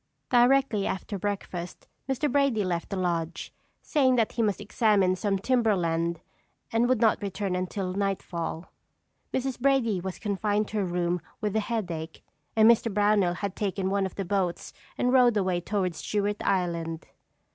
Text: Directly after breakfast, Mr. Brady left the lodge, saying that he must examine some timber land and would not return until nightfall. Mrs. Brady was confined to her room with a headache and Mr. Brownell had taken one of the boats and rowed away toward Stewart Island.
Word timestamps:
Directly 0.31 0.87
after 0.87 1.19
breakfast, 1.19 1.87
Mr. 2.09 2.27
Brady 2.31 2.63
left 2.65 2.89
the 2.89 2.95
lodge, 2.97 3.53
saying 3.83 4.15
that 4.15 4.31
he 4.31 4.41
must 4.41 4.59
examine 4.59 5.15
some 5.15 5.37
timber 5.37 5.75
land 5.75 6.21
and 6.71 6.89
would 6.89 6.99
not 6.99 7.21
return 7.21 7.55
until 7.55 7.93
nightfall. 7.93 8.71
Mrs. 9.31 9.59
Brady 9.59 10.01
was 10.01 10.17
confined 10.17 10.67
to 10.69 10.77
her 10.77 10.85
room 10.85 11.21
with 11.39 11.55
a 11.55 11.59
headache 11.59 12.23
and 12.55 12.67
Mr. 12.67 12.91
Brownell 12.91 13.35
had 13.35 13.55
taken 13.55 13.91
one 13.91 14.07
of 14.07 14.15
the 14.15 14.25
boats 14.25 14.73
and 14.97 15.13
rowed 15.13 15.37
away 15.37 15.61
toward 15.61 15.93
Stewart 15.93 16.43
Island. 16.43 17.05